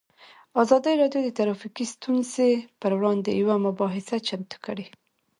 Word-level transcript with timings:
ازادي 0.61 0.93
راډیو 1.01 1.21
د 1.25 1.29
ټرافیکي 1.37 1.85
ستونزې 1.95 2.51
پر 2.81 2.91
وړاندې 2.97 3.31
یوه 3.41 3.55
مباحثه 3.65 4.15
چمتو 4.27 4.57
کړې. 4.65 4.85